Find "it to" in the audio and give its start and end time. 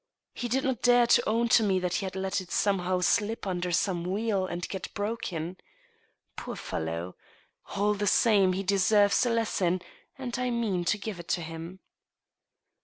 11.19-11.41